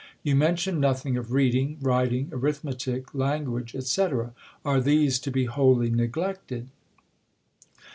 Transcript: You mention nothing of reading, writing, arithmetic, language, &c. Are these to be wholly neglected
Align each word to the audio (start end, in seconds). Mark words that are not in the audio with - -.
You 0.23 0.35
mention 0.35 0.79
nothing 0.79 1.15
of 1.15 1.31
reading, 1.31 1.77
writing, 1.79 2.29
arithmetic, 2.31 3.13
language, 3.13 3.75
&c. 3.79 4.07
Are 4.65 4.81
these 4.81 5.19
to 5.19 5.29
be 5.29 5.45
wholly 5.45 5.91
neglected 5.91 6.69